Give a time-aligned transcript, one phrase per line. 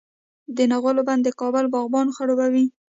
[0.55, 2.65] د نغلو بند د کابل باغونه خړوبوي.